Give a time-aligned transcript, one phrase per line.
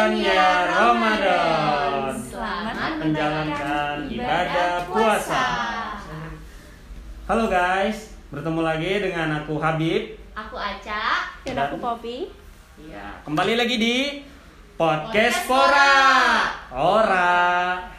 [0.00, 2.16] Ramadan ya Ramadan.
[2.24, 5.44] Selamat menjalankan ibadah puasa.
[7.28, 10.16] Halo guys, bertemu lagi dengan aku Habib.
[10.32, 11.36] Aku Aca.
[11.44, 12.32] Dan aku Poppy.
[12.88, 13.96] Ya, kembali lagi di
[14.80, 15.92] podcast Podcast Pora.
[16.72, 17.44] Ora.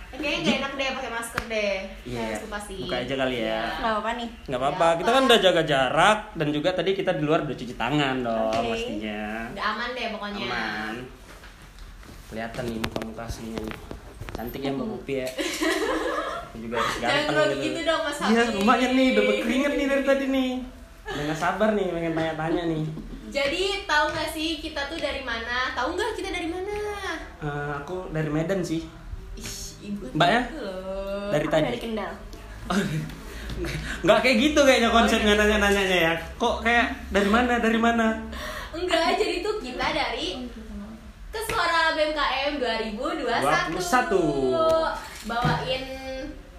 [0.09, 1.75] Kayaknya nggak enak deh pakai masker deh.
[2.09, 2.75] Iya, Harus pasti.
[2.81, 3.61] buka aja kali ya.
[3.77, 4.29] Nggak apa-apa nih.
[4.49, 7.77] Nggak apa-apa, kita kan udah jaga jarak dan juga tadi kita di luar udah cuci
[7.77, 8.73] tangan dong Oke.
[8.73, 9.53] pastinya.
[9.53, 10.49] Udah aman deh pokoknya.
[10.49, 11.20] Aman.
[12.31, 13.77] Kelihatan nih muka-muka aslinya nih.
[14.31, 15.27] Cantik ya Mbak Popi ya.
[16.63, 20.03] Juga harus Jangan ganteng grogi gitu dong Mas Iya, lumayan nih, udah berkeringet nih dari
[20.07, 20.51] tadi nih.
[21.03, 22.83] Udah nggak sabar nih, pengen tanya-tanya nih.
[23.31, 25.71] Jadi tahu nggak sih kita tuh dari mana?
[25.71, 26.75] Tahu nggak kita dari mana?
[27.39, 28.83] Eh, aku dari Medan sih.
[29.35, 29.51] Ih,
[29.91, 30.03] ibu.
[30.15, 30.41] Mbaknya?
[30.47, 31.27] gitu loh.
[31.31, 31.67] Dari Aku tadi.
[31.67, 32.11] dari Kendal.
[34.03, 36.13] Nggak kayak gitu kayaknya konsepnya nanya-nanyanya ya.
[36.35, 37.59] Kok kayak dari mana?
[37.59, 38.07] Dari mana?
[38.71, 40.47] Enggak, jadi tuh kita dari
[41.31, 43.79] Kesuara BMKM 2021
[45.23, 45.83] Bawain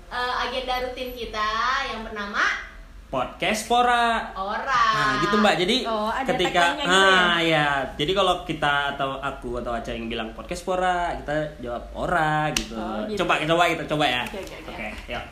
[0.08, 1.48] eh, agenda rutin kita
[1.92, 2.72] yang bernama
[3.12, 4.32] Podcast Pora.
[4.32, 5.54] Ora Nah, gitu Mbak.
[5.60, 7.84] Jadi Oh, ada ketika gitu ah ya.
[8.00, 12.72] Jadi kalau kita atau aku atau Aca yang bilang podcast Pora, kita jawab ora gitu.
[12.72, 13.20] Oh, gitu.
[13.20, 14.24] Coba coba kita coba ya.
[14.24, 14.88] Oke, oke, oke.
[15.12, 15.24] yuk.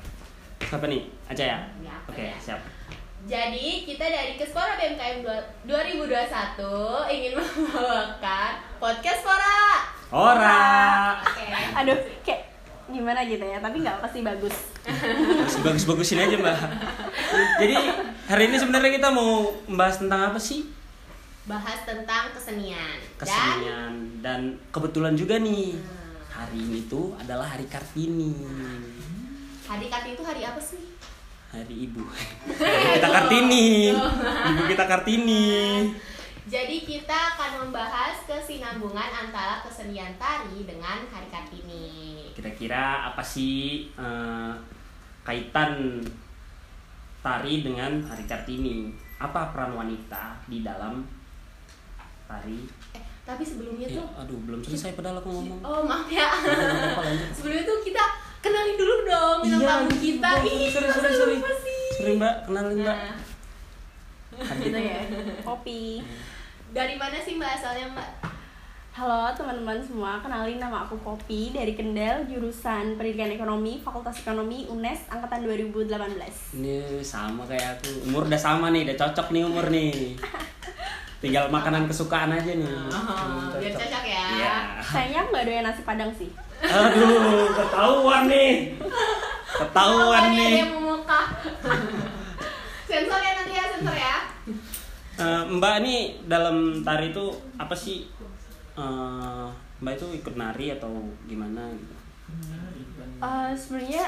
[0.61, 1.09] Siapa nih?
[1.25, 1.59] Aca ya?
[1.81, 2.37] Ya, Oke, ya?
[2.37, 2.61] siap.
[3.21, 9.61] Jadi kita dari Kesuara BMKM dua- 2021 ingin membawakan Podcast Ora
[10.11, 10.65] Ora.
[11.23, 11.45] Oke
[11.77, 11.95] Aduh,
[12.27, 12.51] kayak
[12.91, 13.63] gimana gitu ya.
[13.63, 14.57] Tapi nggak pasti bagus.
[15.63, 16.59] Bagus-bagusin aja, Mbak.
[17.63, 17.77] Jadi,
[18.27, 20.67] hari ini sebenarnya kita mau membahas tentang apa sih?
[21.47, 24.41] Bahas tentang kesenian Dan Kesenian dan
[24.75, 25.79] kebetulan juga nih.
[26.27, 28.35] Hari ini tuh adalah hari Kartini.
[29.63, 30.90] hari Kartini itu hari apa sih?
[31.51, 32.03] Hari Ibu.
[32.07, 33.91] Ibu kita Kartini.
[34.47, 35.47] Ibu kita Kartini.
[36.51, 44.53] Jadi kita akan membahas kesinambungan antara kesenian tari dengan hari Kartini Kira-kira apa sih eh,
[45.23, 46.03] kaitan
[47.23, 48.91] tari dengan hari Kartini?
[49.19, 51.07] Apa peran wanita di dalam
[52.27, 52.67] tari?
[52.99, 55.61] Eh, tapi sebelumnya Eh, tuh aduh, belum selesai padahal aku ngomong.
[55.63, 56.35] Oh maaf ya?
[57.31, 58.05] Sebelumnya tuh kita
[58.41, 61.37] kenalin dulu dong bintang tamu kita Iya, Ih, sorry, sorry, sorry.
[61.93, 62.97] Sorry mbak, kenalin mbak.
[62.97, 63.17] Nah,
[64.57, 64.99] Gitu ya.
[65.43, 66.01] Poppy.
[66.71, 68.09] dari mana sih mbak asalnya mbak?
[68.91, 75.07] Halo teman-teman semua, kenalin nama aku Poppy dari Kendal, jurusan Pendidikan Ekonomi, Fakultas Ekonomi UNES
[75.09, 76.59] angkatan 2018.
[76.59, 80.19] Ini sama kayak aku, umur udah sama nih, udah cocok nih umur nih.
[81.23, 82.67] Tinggal makanan kesukaan aja nih.
[82.67, 84.25] Oh, Hmm, biar cocok ya.
[84.33, 84.55] Iya.
[84.83, 86.31] Sayangnya nggak doyan nasi padang sih.
[86.61, 87.17] Aduh,
[87.51, 88.77] ketahuan nih.
[89.51, 90.53] Ketahuan Namanya nih.
[90.55, 91.21] dia memuka.
[92.85, 94.17] sensor ya nanti ya sensor ya.
[95.17, 98.09] Eh, mbak ini dalam tari itu apa sih?
[98.75, 99.47] Eh,
[99.79, 100.91] mbak itu ikut nari atau
[101.25, 101.71] gimana?
[101.71, 101.95] gitu?
[103.21, 104.05] Eh, Sebenarnya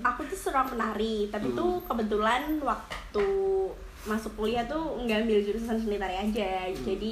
[0.00, 1.56] aku tuh seorang penari, tapi Hmm.
[1.56, 3.26] tuh kebetulan waktu
[4.02, 6.84] masuk kuliah tuh nggak ambil jurusan seni tari aja, Hmm.
[6.84, 7.10] jadi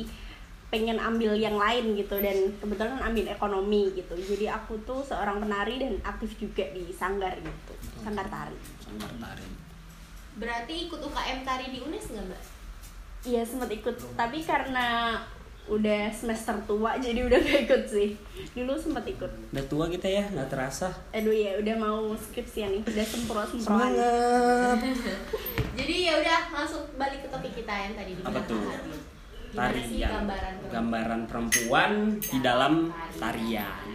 [0.70, 4.14] pengen ambil yang lain gitu dan kebetulan ambil ekonomi gitu.
[4.14, 8.54] Jadi aku tuh seorang penari dan aktif juga di sanggar gitu, sanggar tari.
[8.78, 9.46] Sanggar tari.
[10.38, 12.42] Berarti ikut UKM tari di UNES nggak mbak?
[13.20, 15.18] Iya sempat ikut, tapi karena
[15.68, 18.16] udah semester tua jadi udah gak ikut sih.
[18.56, 19.28] Dulu sempat ikut.
[19.52, 20.88] Udah tua kita ya, nggak terasa.
[21.12, 23.92] Aduh ya udah mau skripsian nih, udah sempro semproan.
[23.92, 24.78] Semangat.
[25.78, 28.58] Jadi ya udah langsung balik ke topik kita yang tadi di Apa tuh?
[28.58, 29.09] tadi.
[29.50, 30.10] Tarian.
[30.10, 30.70] gambaran perempuan?
[30.70, 31.90] Gambaran perempuan
[32.22, 32.72] di dalam
[33.18, 33.86] tarian.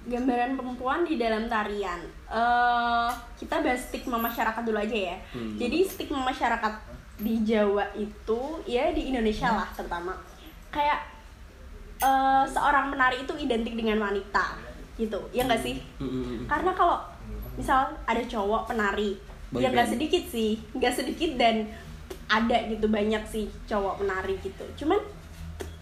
[0.00, 2.00] Gambaran perempuan di dalam tarian.
[2.30, 5.16] eh kita bahas stigma masyarakat dulu aja ya.
[5.34, 5.54] Hmm.
[5.58, 6.74] Jadi stigma masyarakat
[7.20, 10.16] di Jawa itu ya di Indonesia lah terutama
[10.72, 11.04] kayak
[12.00, 14.56] eh, seorang penari itu identik dengan wanita
[14.98, 15.20] gitu.
[15.30, 15.78] Ya enggak sih?
[16.00, 16.48] Mm-mm.
[16.48, 16.98] karena kalau
[17.60, 19.18] misal ada cowok penari
[19.50, 21.66] Boy ya nggak sedikit sih nggak sedikit dan
[22.30, 25.00] ada gitu banyak sih cowok penari gitu cuman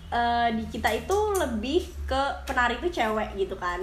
[0.09, 3.79] eh, di kita itu lebih ke penari itu cewek gitu kan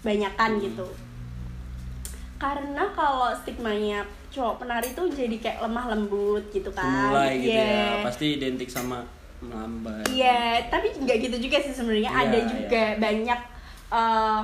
[0.00, 0.62] banyakan Hmm.
[0.62, 0.86] gitu
[2.38, 7.66] karena kalau stigmanya cowok penari tuh jadi kayak lemah lembut gitu kan Mulai gitu Iya.
[7.66, 9.02] ya, pasti identik sama
[9.38, 10.02] melambai.
[10.08, 12.10] Iya, tapi nggak gitu juga sih sebenarnya.
[12.10, 13.40] Iya, Ada juga banyak
[13.88, 14.40] eh,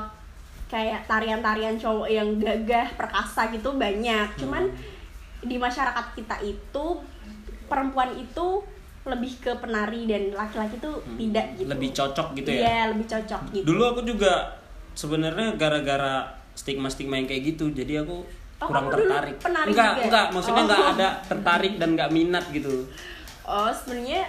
[0.64, 4.26] kayak tarian-tarian cowok yang gagah, perkasa gitu banyak.
[4.38, 4.70] Cuman
[5.40, 6.84] di masyarakat kita itu
[7.64, 8.62] perempuan itu
[9.04, 11.16] lebih ke penari dan laki-laki tuh Hmm.
[11.16, 11.68] tidak gitu.
[11.68, 12.60] Lebih cocok gitu ya.
[12.62, 13.64] Iya, lebih cocok gitu.
[13.66, 14.32] Dulu aku juga
[14.92, 16.24] sebenarnya gara-gara
[16.54, 18.24] stigma-stigma yang kayak gitu, jadi aku
[18.54, 19.36] Oh, kurang dulu tertarik.
[19.38, 20.04] penari enggak, juga?
[20.06, 20.66] enggak, maksudnya Oh.
[20.66, 22.74] enggak ada tertarik dan enggak minat gitu.
[23.42, 24.22] Oh, sebenarnya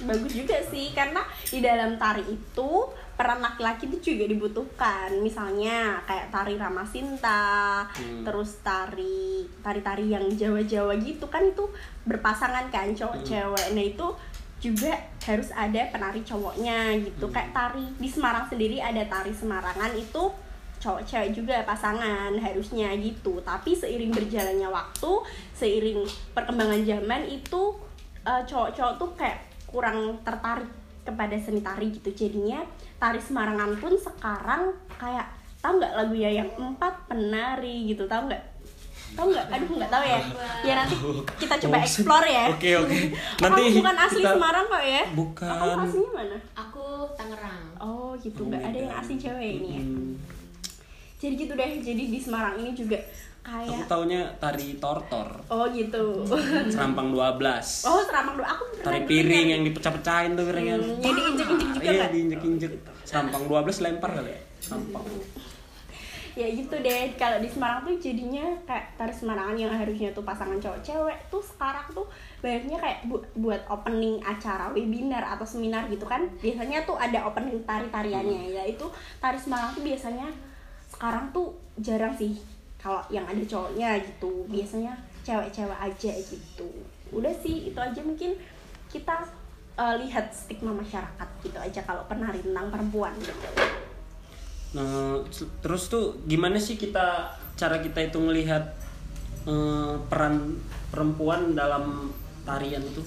[0.00, 2.70] bagus juga sih karena di dalam tari itu
[3.12, 8.24] peran laki-laki itu juga dibutuhkan misalnya kayak tari ramasinta Hmm.
[8.24, 11.64] terus tari tari-tari yang jawa-jawa gitu kan itu
[12.04, 13.26] berpasangan kan cowok Hmm.
[13.26, 14.08] cewek nah itu
[14.62, 17.34] juga harus ada penari cowoknya gitu Hmm.
[17.34, 20.22] kayak tari di Semarang sendiri ada tari Semarangan itu
[20.82, 25.12] cowok cewek juga pasangan harusnya gitu tapi seiring berjalannya waktu
[25.54, 26.02] seiring
[26.34, 27.78] perkembangan zaman itu
[28.22, 30.66] eh, cowok-cowok tuh kayak kurang tertarik
[31.02, 32.62] kepada seni tari gitu jadinya
[32.96, 35.26] tari Semarangan pun sekarang kayak
[35.58, 38.42] tahu nggak lagu ya yang empat penari gitu tahu nggak
[39.12, 40.18] tahu nggak aduh nggak tahu ya
[40.62, 40.96] ya nanti
[41.36, 42.98] kita coba Oh, explore ya oke, oke.
[43.36, 45.52] Oh, Nanti kamu bukan asli kita- Semarang kok ya Bukan.
[45.52, 47.62] kamu aslinya mana Aku Tangerang.
[47.76, 48.84] oh gitu Oh, nggak ada Medan.
[48.84, 50.12] yang asli cewek ini ya Hmm.
[51.22, 52.98] Jadi gitu deh jadi di Semarang ini juga
[53.42, 56.22] Aku kayak taunya tari tortor, oh gitu
[56.64, 57.42] serampang 12.
[57.82, 60.76] oh seramang dulu aku pernah Tari piring yang dipecah-pecahin tuh piringnya.
[60.76, 62.10] Hmm, yang diinjek-injek juga Iya, nggak?
[62.12, 62.72] diinjek-injek.
[63.02, 64.40] Serampang 12 lempar kali ya.
[64.60, 65.02] Serampang.
[66.32, 70.56] ya gitu deh kalau di Semarang tuh jadinya kayak tari Semarangan yang harusnya tuh pasangan
[70.56, 72.06] cowok cewek tuh sekarang tuh
[72.38, 77.60] banyaknya kayak bu- buat opening acara webinar atau seminar gitu kan biasanya tuh ada opening
[77.62, 80.24] tari tariannya yaitu tari Semarang tuh biasanya
[81.02, 81.50] sekarang tuh
[81.82, 82.38] jarang sih
[82.78, 84.46] kalau yang ada cowoknya gitu.
[84.46, 84.94] Biasanya
[85.26, 86.70] cewek-cewek aja gitu.
[87.10, 88.38] Udah sih itu aja mungkin
[88.86, 89.26] kita
[89.82, 93.34] eh, lihat stigma masyarakat gitu aja kalau penari tentang perempuan gitu.
[94.78, 95.26] Nah,
[95.58, 98.70] terus tuh gimana sih kita cara kita itu melihat
[99.50, 100.54] eh, peran
[100.94, 102.14] perempuan dalam
[102.46, 103.02] tarian itu?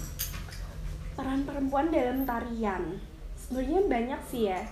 [1.15, 2.99] peran perempuan dalam tarian.
[3.39, 4.67] Sebenarnya banyak sih ya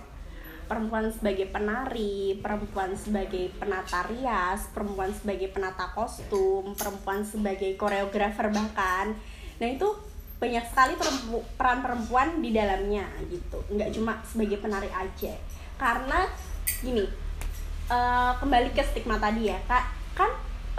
[0.64, 9.12] perempuan sebagai penari perempuan sebagai penata rias perempuan sebagai penata kostum perempuan sebagai koreografer bahkan.
[9.60, 9.86] Nah itu
[10.40, 13.62] banyak sekali perempu- peran perempuan di dalamnya gitu.
[13.70, 15.36] Nggak cuma sebagai penari aja.
[15.76, 16.26] Karena
[16.80, 17.04] gini
[17.92, 19.84] eh, kembali ke stigma tadi ya kak.
[20.16, 20.30] Kan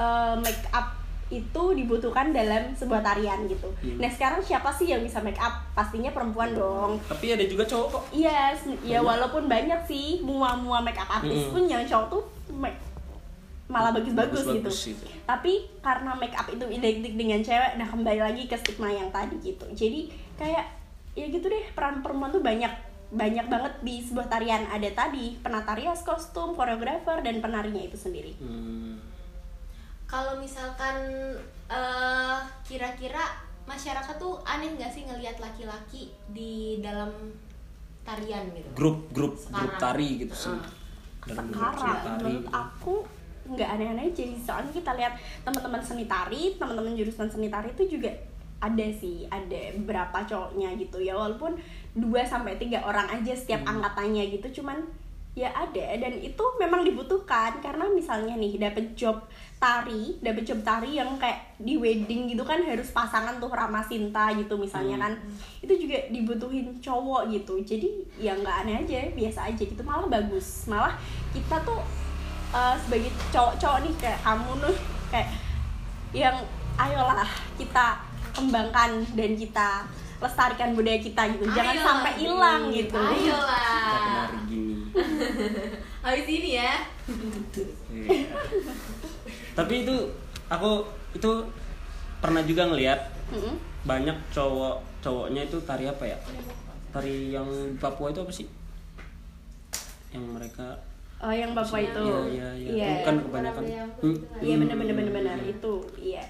[0.01, 3.66] eh, make up itu dibutuhkan dalam sebuah tarian gitu.
[3.75, 3.98] Hmm.
[3.98, 5.57] Nah sekarang siapa sih yang bisa make up?
[5.74, 7.01] Pastinya perempuan dong.
[7.01, 8.04] Tapi ada juga cowok kok.
[8.12, 9.04] Iya, s- ya Banyak.
[9.04, 11.51] walaupun banyak sih mua-mua make up artis Mm-mm.
[11.51, 12.22] pun yang cowok tuh
[12.54, 12.83] make-
[13.66, 14.69] malah bagus-bagus gitu.
[14.69, 15.06] Gitu.
[15.24, 19.33] Tapi karena make up itu identik dengan cewek, nah kembali lagi ke stigma yang tadi
[19.39, 19.66] gitu.
[19.68, 20.06] Jadi
[20.36, 20.66] kayak
[21.12, 22.69] ya gitu deh peran perempuan tuh banyak
[23.07, 28.36] banyak banget di sebuah tarian ada tadi penata rias kostum koreografer dan penarinya itu sendiri
[28.36, 28.98] Hmm.
[30.06, 30.96] Kalau misalkan
[31.66, 33.24] eh, kira-kira
[33.66, 37.10] masyarakat tuh aneh nggak sih ngelihat laki-laki di dalam
[38.02, 38.69] tarian gitu?
[38.74, 39.81] Grup grup grup Sekarang.
[39.81, 40.54] tari gitu sih.
[40.54, 40.69] Ah.
[41.25, 42.22] Dalam grup sekarang tari.
[42.22, 42.94] menurut aku
[43.46, 47.86] nggak aneh-aneh aja sih soalnya kita lihat teman-teman seni tari teman-teman jurusan seni tari itu
[47.88, 48.10] juga
[48.57, 51.54] ada sih ada beberapa cowoknya gitu ya walaupun
[51.94, 53.78] 2 sampai tiga orang aja setiap Hmm.
[53.78, 54.81] angkatannya gitu cuman
[55.35, 55.85] ya ada.
[55.99, 59.19] Dan itu memang dibutuhkan karena misalnya nih dapet job
[59.55, 64.31] tari dapet job tari yang kayak di wedding gitu kan harus pasangan tuh ramah cinta
[64.31, 65.03] gitu misalnya Hmm.
[65.03, 65.13] kan.
[65.59, 67.59] Itu juga dibutuhin cowok gitu.
[67.61, 69.83] Jadi ya nggak aneh aja biasa aja gitu.
[69.83, 70.65] Malah bagus.
[70.65, 70.95] Malah
[71.31, 71.83] kita tuh
[72.49, 74.77] uh, sebagai cowok-cowok nih kayak kamu nih
[75.11, 75.29] kayak
[76.15, 76.37] yang
[76.75, 77.27] ayolah
[77.59, 77.99] kita
[78.31, 79.83] kembangkan dan kita
[80.15, 81.43] lestarikan budaya kita gitu.
[81.51, 82.95] Jangan Ayolah, sampai hilang gitu.
[82.95, 84.27] Kita Ayolah.
[84.47, 84.65] gini.
[86.06, 86.73] Habis ini ya.
[87.92, 88.28] Iya.
[89.56, 89.95] Tapi itu
[90.47, 90.85] aku
[91.16, 91.31] itu
[92.19, 92.99] pernah juga ngelihat
[93.31, 93.56] Mm-mm.
[93.85, 96.18] banyak cowok cowoknya itu tari apa ya?
[96.92, 97.47] Tari yang
[97.80, 98.47] Papua itu apa sih?
[100.16, 100.68] Yang mereka
[101.16, 102.69] oh yang bapak itu Iya, iya, iya.
[102.75, 102.92] Iya.
[103.07, 103.64] Kan kebanyakan.
[104.04, 104.18] Hmm.
[104.44, 106.23] Iya bener-bener bener-bener itu iya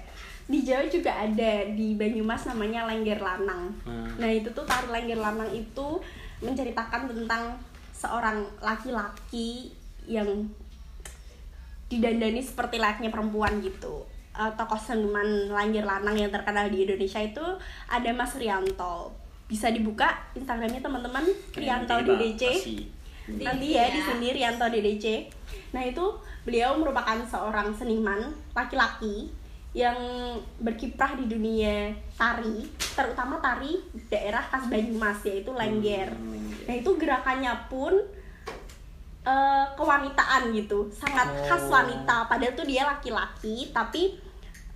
[0.46, 3.74] di Jawa juga ada di Banyumas namanya Lengger Lanang.
[3.82, 4.14] Hmm.
[4.14, 5.98] Nah itu tuh tari Lengger Lanang itu
[6.38, 7.58] menceritakan tentang
[8.06, 9.74] seorang laki-laki
[10.06, 10.46] yang
[11.90, 14.06] didandani seperti layaknya perempuan gitu.
[14.38, 17.42] Eh, tokoh seniman Lengger Lanang yang terkenal di Indonesia itu
[17.90, 19.10] ada Mas Rianto.
[19.50, 21.26] Bisa dibuka Instagramnya teman-teman
[21.58, 22.42] Rianto DDC
[23.26, 25.06] nanti ya di sini Rianto DDC.
[25.74, 26.04] Nah itu
[26.46, 29.26] beliau merupakan seorang seniman laki-laki
[29.76, 29.98] yang
[30.62, 32.64] berkiprah di dunia tari,
[32.96, 33.76] terutama tari
[34.08, 36.16] daerah khas Banyumas yaitu lengger.
[36.16, 36.45] Hmm, lengger.
[36.66, 37.94] Nah itu gerakannya pun
[39.26, 41.74] eh, kewanitaan gitu, sangat khas Oh.
[41.74, 42.30] wanita.
[42.30, 44.14] Padahal tuh dia laki-laki, tapi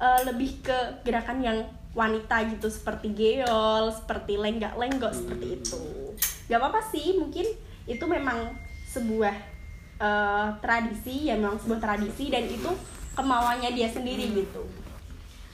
[0.00, 1.58] eh, lebih ke gerakan yang
[1.92, 5.56] wanita gitu seperti geol, seperti lenggak-lenggok seperti Hmm.
[5.58, 5.82] itu.
[6.48, 7.46] Gak apa-apa sih, mungkin
[7.84, 8.50] itu memang
[8.88, 9.34] sebuah
[10.00, 12.70] eh, tradisi, ya memang sebuah tradisi dan itu
[13.12, 14.64] kemauannya dia sendiri gitu.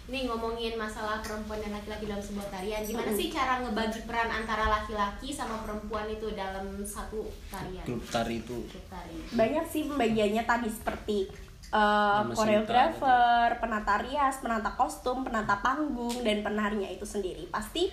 [0.06, 2.78] Ini ngomongin masalah perempuan dan laki-laki dalam sebuah tarian.
[2.86, 3.18] Gimana Mm-mm.
[3.18, 7.82] sih cara ngebagi peran antara laki-laki sama perempuan itu dalam satu tarian?
[7.82, 8.62] Grup tari itu.
[8.86, 9.18] Tari.
[9.34, 11.26] Banyak sih pembagiannya tadi seperti
[11.74, 17.50] uh, Nama koreografer, penata rias, penata kostum, penata panggung dan penarinya itu sendiri.
[17.50, 17.90] Pasti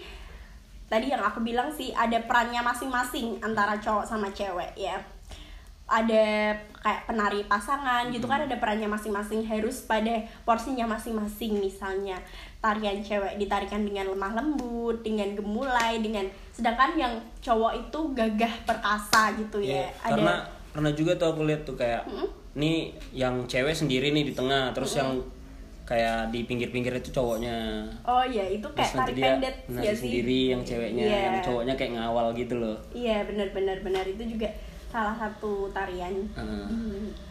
[0.85, 5.01] tadi yang aku bilang sih ada perannya masing-masing antara cowok sama cewek ya
[5.93, 6.25] ada
[6.75, 10.09] kayak penari pasangan gitu kan ada perannya masing-masing harus pada
[10.41, 12.17] porsinya masing-masing misalnya
[12.59, 19.37] tarian cewek ditarikan dengan lemah lembut dengan gemulai dengan sedangkan yang cowok itu gagah perkasa
[19.37, 20.33] gitu ya Iya, karena
[20.69, 22.27] pernah juga tuh aku lihat tuh kayak Mm-mm.
[22.55, 25.21] nih yang cewek sendiri nih di tengah terus yang
[25.83, 29.91] kayak di pinggir-pinggir itu cowoknya Oh iya, itu terus kayak nanti tari dia pendet ya
[29.91, 29.99] sih.
[30.01, 31.19] sendiri yang ceweknya Iya.
[31.21, 34.47] yang cowoknya kayak ngawal gitu loh Iya, benar-benar benar itu juga
[34.93, 36.65] salah satu tarian Heeh.
[36.69, 36.81] di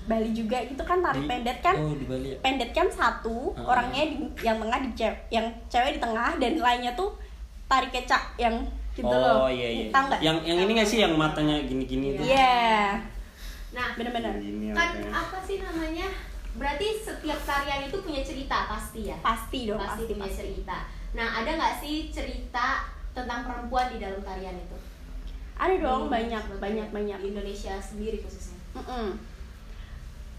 [0.02, 1.78] Bali juga itu kan tari Di- pendet kan.
[1.78, 3.62] oh di Bali ya Pendet kan satu, Heeh.
[3.64, 7.14] orangnya di, yang tengah di cewek, yang cewek di tengah dan lainnya tuh
[7.64, 8.58] tari kecak yang
[8.92, 9.46] gitu oh loh.
[9.46, 10.20] iya iya Tahu nggak?
[10.20, 12.98] yang yang ini gak sih yang matanya gini-gini tuh Iya.
[13.70, 14.36] nah Benar-benar.
[14.74, 16.10] Kan apa sih namanya
[16.52, 20.36] berarti setiap tarian itu punya cerita pasti ya Pasti dong, pasti pasti punya pasti.
[20.36, 20.76] cerita
[21.12, 24.76] nah ada nggak sih cerita tentang perempuan di dalam tarian itu
[25.54, 27.18] Ada dong Di- banyak banyak banyak.
[27.18, 29.08] di Indonesia sendiri khususnya Mm-mm.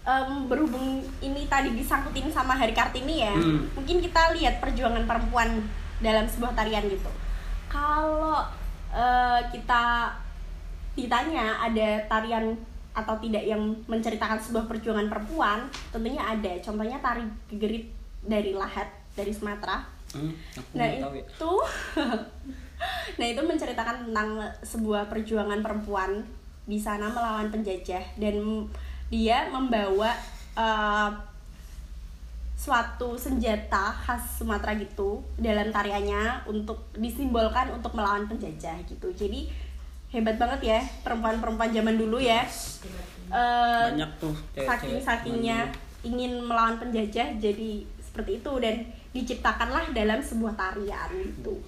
[0.04, 3.64] Em, berhubung ini tadi disangkutin sama Hari Kartini ya, Hmm.
[3.72, 5.64] mungkin kita lihat perjuangan perempuan
[5.98, 7.08] dalam sebuah tarian gitu.
[7.66, 8.44] Kalau
[8.90, 10.12] eh, kita
[10.94, 12.52] ditanya ada tarian
[12.92, 16.52] atau tidak yang menceritakan sebuah perjuangan perempuan, tentunya ada.
[16.60, 17.88] Contohnya tari gegerit
[18.20, 19.82] dari Lahat dari Sumatera.
[20.12, 20.30] Hmm,
[20.70, 21.00] Nah ya.
[23.24, 24.28] itu, nah itu menceritakan tentang
[24.60, 26.20] sebuah perjuangan perempuan
[26.68, 28.68] di sana melawan penjajah dan
[29.08, 30.12] dia membawa
[30.56, 31.10] eh,
[32.56, 39.12] suatu senjata khas Sumatera gitu dalam tariannya untuk disimbolkan untuk melawan penjajah gitu.
[39.12, 39.48] Jadi
[40.14, 42.44] hebat banget ya perempuan-perempuan zaman dulu ya.
[43.28, 45.58] Eh, banyak tuh cewek-cewek saking sakingnya
[46.04, 51.58] ingin melawan penjajah jadi seperti itu dan diciptakanlah dalam sebuah tarian gitu.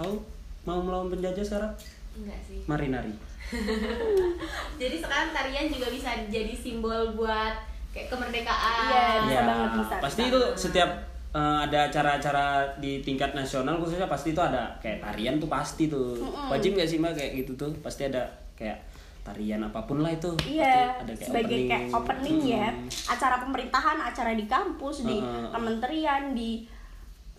[0.00, 0.16] Kau
[0.62, 1.72] mau melawan penjajah sekarang
[2.14, 3.12] enggak sih mari nari
[4.80, 7.54] jadi sekarang tarian juga bisa jadi simbol buat
[7.90, 10.30] kayak kemerdekaan Iya, bisa Ya, banget, bisa, pasti bisa.
[10.30, 10.90] itu setiap
[11.30, 16.16] eh, ada acara-acara di tingkat nasional khususnya pasti itu ada kayak tarian tuh pasti tuh
[16.16, 16.48] Mm-mm.
[16.48, 18.22] wajib gak sih mbak kayak gitu tuh pasti ada
[18.54, 18.78] kayak
[19.20, 21.68] tarian apa pun lah itu Iya, pasti ada kayak sebagai opening.
[21.68, 22.88] kayak opening ya, Mm-mm.
[23.06, 25.50] acara pemerintahan, acara di kampus, di Heeh.
[25.50, 26.50] kementerian, di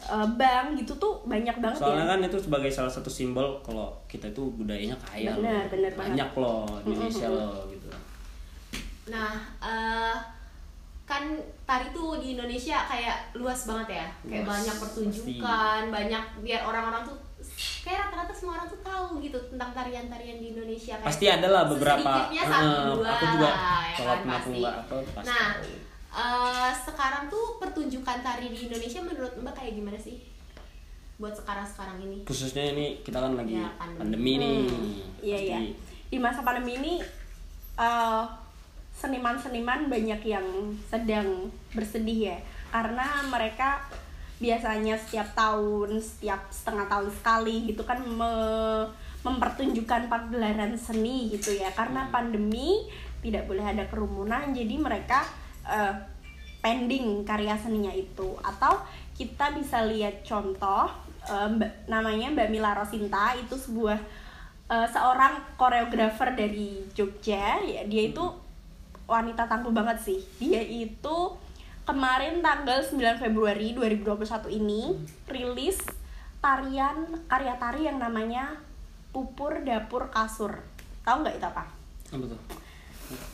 [0.04, 2.12] eh, bank gitu tuh banyak banget soalnya ya.
[2.12, 5.64] kan itu sebagai salah satu simbol kalau kita itu budayanya kaya Benar, loh.
[5.70, 6.02] benar banget.
[6.10, 7.40] banyak loh di Indonesia Mm-mm.
[7.40, 7.88] loh gitu
[9.08, 10.16] nah eh,
[11.04, 11.24] kan
[11.66, 17.04] tari tuh di Indonesia kayak luas banget ya kayak Luas, banyak pertunjukan banyak biar orang-orang
[17.04, 17.18] tuh
[17.82, 21.64] kayak rata-rata semua orang tuh tahu gitu tentang tarian-tarian di Indonesia kayak pasti ada lah
[21.68, 24.62] beberapa sesedikitnya satu eh, dua aku juga lah, ya kalau kan, pasti.
[24.62, 25.74] apa pasti Nah, tahu.
[26.12, 30.20] Eh, sekarang tuh pertunjukan tari di Indonesia menurut Mbak kayak gimana sih?
[31.16, 32.26] Buat sekarang-sekarang ini.
[32.26, 34.00] khususnya ini kita kan lagi Ya, pandemi.
[34.00, 34.58] pandemi, nih
[35.22, 35.60] Iya Pasti iya.
[36.10, 36.94] Di masa pandemi ini
[37.78, 38.24] eh,
[38.92, 40.46] seniman-seniman banyak yang
[40.84, 42.38] sedang bersedih ya
[42.70, 43.82] karena mereka
[44.38, 48.90] biasanya setiap tahun, setiap setengah tahun sekali gitu kan me-
[49.22, 51.70] mempertunjukkan pagelaran seni gitu ya.
[51.72, 52.90] Karena pandemi
[53.22, 55.22] tidak boleh ada kerumunan jadi mereka
[55.66, 55.94] eh,
[56.62, 58.38] pending karya seninya itu.
[58.42, 58.82] Atau
[59.18, 60.90] kita bisa lihat contoh
[61.22, 64.00] Mbak- namanya Mbak Mila Rosinta itu sebuah
[64.72, 67.62] eh, seorang koreografer dari Jogja.
[67.62, 68.24] Ya dia itu
[69.06, 70.20] wanita tangguh banget sih.
[70.40, 71.18] Dia itu
[71.84, 74.96] kemarin tanggal 9 Februari 2021 ini
[75.28, 75.82] rilis
[76.42, 78.58] tarian karya tari yang namanya
[79.12, 80.64] Pupur Dapur Kasur.
[81.04, 81.64] Tahu nggak itu apa?
[82.16, 82.40] apa tuh?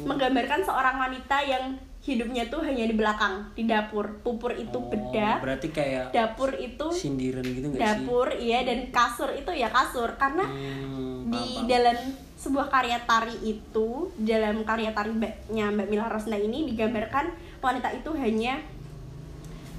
[0.01, 1.77] Menggambarkan seorang wanita yang
[2.08, 4.24] hidupnya tuh hanya di belakang di dapur.
[4.24, 7.84] Pupur itu Oh, bedak berarti kayak dapur itu sindiran gitu nggak sih?
[7.84, 10.16] dapur iya dan kasur itu ya kasur.
[10.16, 11.98] Karena Hmm, di paham, dalam
[12.38, 17.28] sebuah karya tari itu dalam karya tari mbaknya Mbak Mila Rosna ini digambarkan
[17.60, 18.64] wanita itu hanya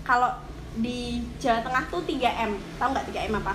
[0.02, 0.28] kalau
[0.74, 3.54] di Jawa Tengah tuh 3M tahu nggak 3M apa?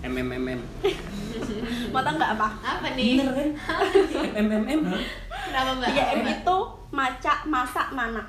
[0.00, 0.60] MMMM
[1.92, 2.48] mau tahu nggak apa?
[2.58, 3.20] Apa nih?
[3.20, 3.50] bener kan?
[4.34, 4.80] MMM
[5.46, 5.88] Kenapa Mbak?
[5.92, 6.56] 3M itu
[6.90, 8.22] maca masak mana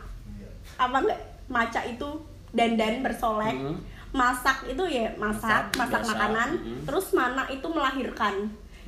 [0.75, 1.20] apa enggak?
[1.48, 2.10] Maca itu
[2.50, 3.56] dandan bersolek.
[3.56, 3.77] Hmm.
[4.12, 6.12] masak itu ya masak Masak, masak biasa.
[6.12, 6.50] makanan.
[6.58, 6.80] Hmm.
[6.84, 8.36] terus mana itu melahirkan.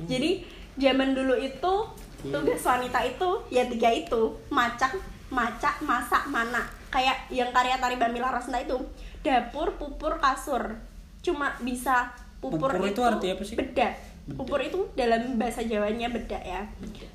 [0.00, 0.44] Jadi
[0.76, 1.74] zaman dulu itu
[2.20, 2.32] Iya.
[2.32, 4.22] tugas wanita itu ya tiga itu.
[4.48, 4.96] Macak
[5.28, 8.80] macak masak mana kayak yang karya tari Mbak Mila Rosna itu.
[9.20, 10.76] Dapur pupur kasur.
[11.20, 13.56] Cuma bisa pupur, Pupur itu arti apa sih?
[13.56, 13.88] beda
[14.24, 14.36] Beda.
[14.36, 16.64] pupur itu dalam bahasa Jawanya beda ya.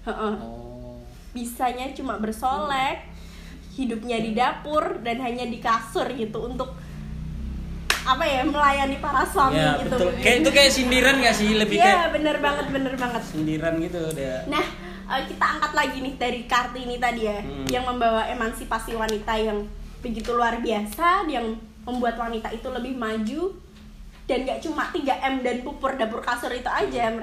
[0.03, 0.33] Heeh.
[0.35, 0.78] oh
[1.29, 3.05] bisanya cuma bersolek
[3.73, 6.73] hidupnya di dapur dan hanya di kasur gitu untuk
[7.99, 11.77] apa ya melayani para suami ya gitu betul kayak itu kayak sindiran gak sih lebih
[11.77, 14.65] Iya kayak bener banget bener banget sindiran gitu dia Nah,
[15.09, 17.65] eh, kita angkat lagi nih dari Kartini tadi ya, Hmm.
[17.69, 19.61] yang membawa emansipasi wanita yang
[20.01, 21.53] begitu luar biasa, yang
[21.85, 23.53] membuat wanita itu lebih maju
[24.25, 27.13] dan gak cuma 3M dan pupur dapur kasur itu aja.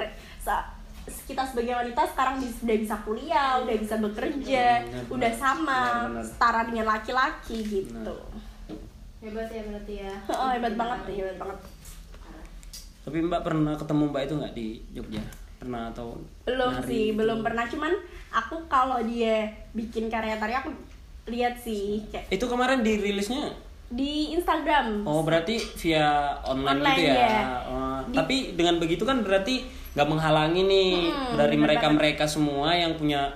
[1.06, 5.32] Kita sebagai wanita sekarang bis- udah bisa kuliah, udah bisa bekerja, Hmm, benar, udah benar.
[5.36, 6.24] sama Benar, benar.
[6.24, 8.16] setara dengan laki-laki gitu.
[9.18, 11.58] hebat ya berarti ya Oh, hebat banget, hebat banget.
[13.00, 15.22] tapi mbak pernah ketemu mbak itu nggak di Jogja
[15.56, 17.16] pernah atau belum nari sih gitu?
[17.16, 17.92] belum pernah cuman
[18.30, 20.70] aku kalau dia bikin karya tari aku
[21.24, 23.50] lihat sih kayak itu kemarin dirilisnya
[23.88, 26.06] di Instagram oh berarti via
[26.44, 27.42] online, Online, gitu ya, ya.
[27.64, 31.98] Oh, Di- tapi dengan begitu kan berarti nggak menghalangi nih Mm-mm, dari bener mereka banget.
[31.98, 33.32] mereka semua yang punya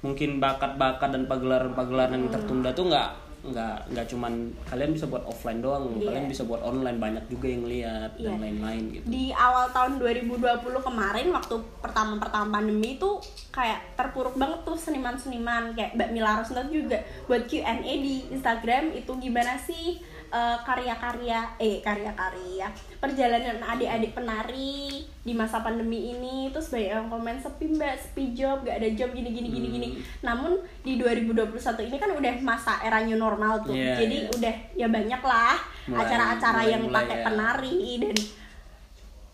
[0.00, 3.08] mungkin bakat-bakat dan pagelaran-pagelaran yang tertunda tuh nggak
[3.42, 4.32] nggak nggak cuman
[4.66, 6.08] kalian bisa buat offline doang Iya.
[6.08, 8.36] kalian bisa buat online banyak juga yang lihat dan Iya.
[8.38, 10.44] lain-lain gitu di awal tahun 2020
[10.78, 13.10] kemarin waktu pertama-pertama pandemi itu
[13.50, 19.12] kayak terpuruk banget tuh seniman-seniman kayak Mbak Mila Rosna juga buat Q&A di Instagram itu
[19.18, 26.90] gimana sih eh, karya-karya eh karya-karya perjalanan adik-adik penari di masa pandemi ini terus banyak
[26.92, 30.00] yang komen sepi mbak sepi job gak ada job gini gini gini gini Hmm.
[30.22, 31.50] namun di 2021
[31.82, 34.30] ini kan udah masa era new normal tuh Iya, jadi iya.
[34.30, 35.56] udah ya banyak lah
[35.90, 37.24] acara-acara yang mulai pakai ya.
[37.26, 38.16] penari dan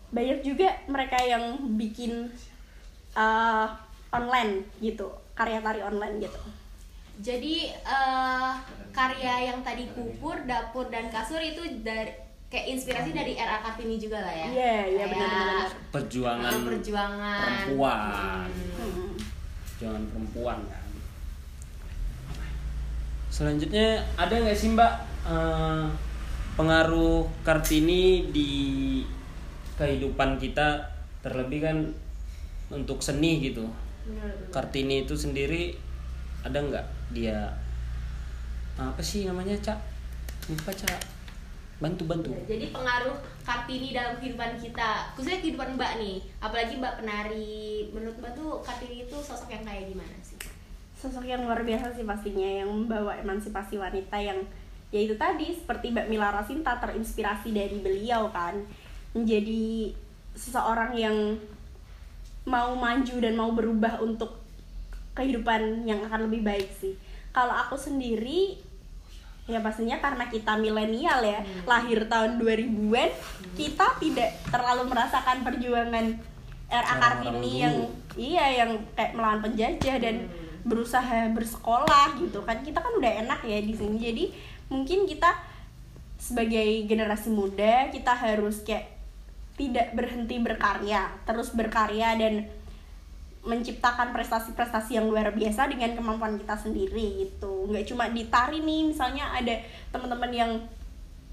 [0.07, 1.43] banyak juga mereka yang
[1.75, 2.31] bikin
[3.13, 3.67] uh,
[4.09, 6.39] online gitu karya tari online gitu
[7.17, 8.51] jadi eh,
[8.89, 12.09] karya yang tadi pupur dapur dan kasur itu dari
[12.47, 15.67] kayak inspirasi dari RA Kartini juga lah ya Iya, iya, Kayak, benar-benar.
[15.91, 19.13] perjuangan perjuangan perempuan Hmm.
[19.77, 20.85] Jangan perempuan kan
[23.27, 24.93] selanjutnya ada nggak sih mbak
[25.27, 25.85] eh,
[26.53, 28.49] pengaruh kartini di
[29.75, 30.81] kehidupan kita
[31.19, 31.77] terlebih kan
[32.69, 33.67] untuk seni gitu
[34.03, 34.49] Benar-benar.
[34.49, 35.77] kartini itu sendiri
[36.47, 36.85] ada nggak?
[37.11, 37.51] Dia
[38.77, 39.79] apa sih namanya cak?
[40.51, 41.01] Lupa cak.
[41.77, 42.33] Bantu bantu.
[42.49, 43.13] Jadi pengaruh
[43.45, 47.87] Kartini dalam kehidupan kita, khususnya kehidupan Mbak nih, apalagi Mbak penari.
[47.93, 50.41] Menurut Mbak tuh Kartini itu sosok yang kayak gimana sih?
[50.97, 54.41] sosok yang luar biasa sih pastinya yang membawa emansipasi wanita yang
[54.89, 58.57] yaitu tadi seperti Mbak Mila Rosinta terinspirasi dari beliau kan.
[59.13, 59.93] Menjadi
[60.33, 61.37] seseorang yang
[62.47, 64.46] mau maju dan mau berubah untuk
[65.17, 66.93] kehidupan yang akan lebih baik sih.
[67.33, 68.61] Kalau aku sendiri
[69.47, 73.09] ya pastinya karena kita milenial ya lahir tahun 2000-an
[73.55, 76.05] kita tidak terlalu merasakan perjuangan
[76.67, 77.75] RA Orang-orang Kartini yang
[78.19, 80.27] iya yang kayak melawan penjajah dan
[80.67, 82.59] berusaha bersekolah gitu kan.
[82.59, 83.97] Kita kan udah enak ya di sini.
[84.03, 84.25] Jadi
[84.67, 85.31] mungkin kita
[86.19, 88.99] sebagai generasi muda kita harus kayak
[89.57, 92.45] tidak berhenti berkarya terus berkarya dan
[93.47, 98.91] menciptakan prestasi-prestasi yang luar biasa dengan kemampuan kita sendiri gitu nggak cuma di tari nih
[98.91, 99.55] misalnya ada
[99.89, 100.51] teman-teman yang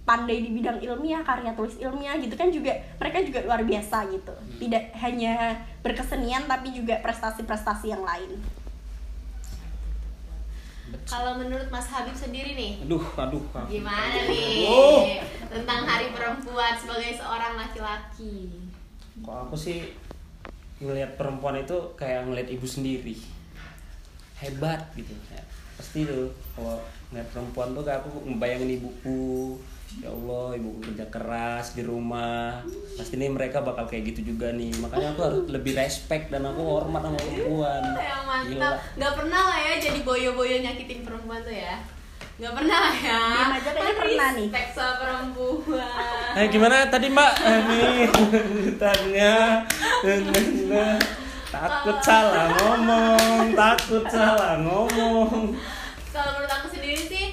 [0.04, 4.34] pandai di bidang ilmiah karya tulis ilmiah gitu kan juga mereka juga luar biasa gitu
[4.60, 8.38] tidak hanya berkesenian tapi juga prestasi-prestasi yang lain
[11.04, 13.66] Kalau menurut Mas Habib sendiri nih, aduh aduh aduh.
[13.66, 15.02] gimana nih Oh.
[15.50, 18.62] tentang Hari Perempuan sebagai seorang laki-laki?
[19.20, 19.90] Kalau aku sih
[20.84, 23.16] ngelihat perempuan itu kayak ngelihat ibu sendiri.
[24.36, 25.14] Hebat gitu.
[25.32, 25.40] Ya,
[25.74, 26.76] pasti tuh kalau
[27.08, 29.56] ngeliat perempuan tuh kayak aku ngebayangin ibuku
[29.94, 32.58] ya Allah ibu kerja keras di rumah.
[32.98, 34.74] Pasti nih mereka bakal kayak gitu juga nih.
[34.78, 37.82] Makanya aku harus lebih respect dan aku hormat sama perempuan.
[38.02, 41.78] Yang mantap, nggak pernah lah ya jadi boyo-boyo nyakitin perempuan tuh ya.
[42.34, 43.22] Nggak pernah lah ya.
[43.54, 44.48] Aja kayaknya Kan pernah nih.
[44.50, 46.30] respect sama perempuan.
[46.34, 47.32] Eh gimana tadi mbak?
[47.38, 47.98] Eh, nih.
[48.82, 49.34] Tanya
[51.50, 55.54] takut salah ngomong, takut salah ngomong.
[56.10, 57.26] kalau menurut aku sendiri sih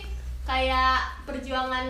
[0.44, 1.86] kayak perjuangan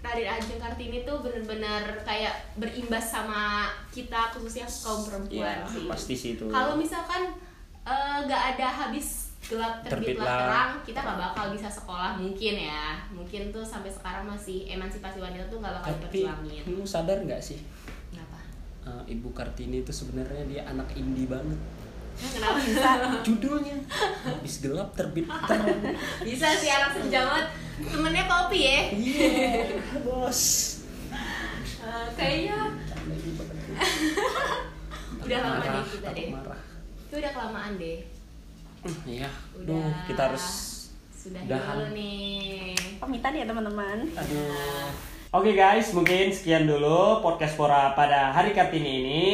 [0.00, 5.84] Raden Ajeng Kartini tuh bener-bener kayak berimbas sama kita khususnya kaum perempuan Ya sih.
[5.86, 6.48] pasti sih itu.
[6.48, 7.36] Kalau misalkan
[7.82, 10.38] eh, nggak ada habis gelap terbitlah Terbitlah.
[10.40, 12.84] terang, kita nggak bakal bisa sekolah mungkin ya.
[13.10, 16.62] Mungkin tuh sampai sekarang masih emansipasi wanita tuh nggak bakal Tapi diperjuangin.
[16.64, 17.60] kamu sadar nggak sih?
[19.10, 21.58] Ibu Kartini itu sebenarnya dia anak indie banget.
[22.20, 22.90] Kenapa bisa
[23.22, 23.80] Judulnya
[24.22, 25.80] habis gelap terbit terang.
[26.20, 27.46] bisa sih anak senja banget
[27.80, 29.64] temennya Poppy ya Iya,
[30.04, 30.40] bos.
[31.80, 32.58] Eh, kayaknya
[35.20, 36.60] udah lama Marah, deh kita deh marah.
[37.00, 37.98] itu udah kelamaan deh
[39.06, 39.30] Iya.
[39.56, 39.80] Udah.
[39.80, 40.44] Duh, kita harus
[41.10, 43.98] sudah dulu nih Pamitan ya teman-teman.
[44.10, 44.88] Aduh.
[45.30, 49.26] Oke guys, mungkin sekian dulu podcast Pora pada hari Kartini ini.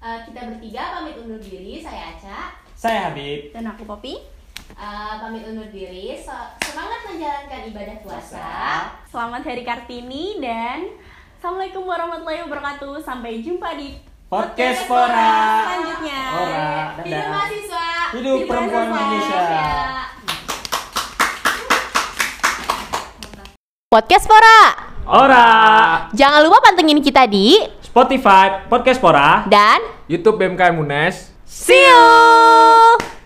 [0.00, 3.52] Eh, kita bertiga pamit undur diri saya Aca Saya Habib.
[3.52, 4.16] Dan aku Popi.
[4.72, 8.48] Eh, pamit undur diri So- semangat menjalankan ibadah puasa
[9.04, 10.96] Selamat Hari Kartini dan
[11.36, 12.96] Assalamualaikum warahmatullahi wabarakatuh.
[13.04, 14.00] Sampai jumpa di
[14.32, 15.32] Podcast Pora.
[15.68, 16.22] selanjutnya.
[16.32, 16.68] Ora.
[16.96, 17.28] hidup Dadah.
[17.28, 17.86] mahasiswa
[18.16, 19.44] Hidup perempuan Indonesia.
[23.88, 25.46] Podcast Pora Ora.
[26.12, 29.48] jangan lupa pantengin kita di Spotify Podcast Pora.
[29.48, 33.17] dan YouTube BMKM UNES see you